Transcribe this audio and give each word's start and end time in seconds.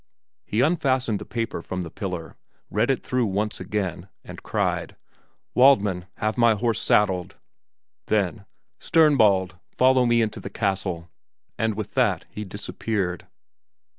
He 0.47 0.61
unfastened 0.61 1.19
the 1.19 1.25
paper 1.27 1.61
from 1.61 1.83
the 1.83 1.91
pillar, 1.91 2.35
read 2.71 2.89
it 2.89 3.03
through 3.03 3.27
once 3.27 3.59
again, 3.59 4.09
and 4.23 4.41
cried, 4.41 4.95
"Waldmann! 5.55 6.07
have 6.15 6.39
my 6.39 6.55
horse 6.55 6.81
saddled!" 6.81 7.35
then, 8.07 8.45
"Sternbald, 8.79 9.59
follow 9.77 10.07
me 10.07 10.23
into 10.23 10.39
the 10.39 10.49
castle!" 10.49 11.11
and 11.55 11.75
with 11.75 11.91
that 11.93 12.25
he 12.31 12.43
disappeared. 12.43 13.27